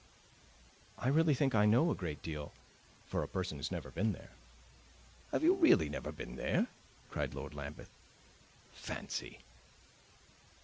"I 0.97 1.09
really 1.09 1.35
think 1.35 1.53
I 1.53 1.67
know 1.67 1.91
a 1.91 1.93
great 1.93 2.23
deal 2.23 2.53
for 3.05 3.21
a 3.21 3.27
person 3.27 3.57
who 3.57 3.59
has 3.59 3.69
never 3.71 3.91
been 3.91 4.13
there." 4.13 4.31
"Have 5.31 5.43
you 5.43 5.53
really 5.53 5.89
never 5.89 6.11
been 6.11 6.37
there?" 6.37 6.65
cried 7.11 7.35
Lord 7.35 7.53
Lambeth. 7.53 7.91
"Fancy!" 8.71 9.41